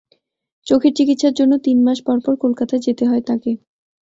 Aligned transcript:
চোখের 0.67 0.93
চিকিৎসার 0.95 1.33
জন্য 1.33 1.53
তিন 1.57 1.77
মাস 1.83 1.99
পর 2.01 2.17
পর 2.25 2.33
কলকাতায় 2.43 2.81
যেতে 2.81 3.03
হয় 3.05 3.23
তাঁকে। 3.27 3.51